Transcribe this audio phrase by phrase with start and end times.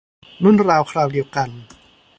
[0.43, 1.49] รุ่นราวคราวเดียวกัน